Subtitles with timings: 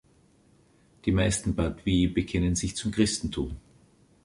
[1.05, 3.57] Die meisten Badwe'e bekennen sich zum Christentum.